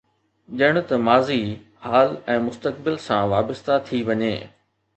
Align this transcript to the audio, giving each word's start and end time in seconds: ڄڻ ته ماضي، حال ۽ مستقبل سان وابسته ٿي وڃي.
ڄڻ 0.59 0.73
ته 0.87 0.95
ماضي، 1.07 1.43
حال 1.87 2.09
۽ 2.31 2.37
مستقبل 2.47 2.95
سان 3.05 3.23
وابسته 3.35 3.73
ٿي 3.91 3.99
وڃي. 4.11 4.35